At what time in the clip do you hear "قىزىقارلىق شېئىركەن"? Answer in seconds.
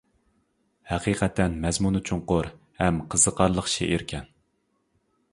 3.15-4.25